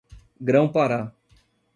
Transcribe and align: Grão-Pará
Grão-Pará 0.41 1.13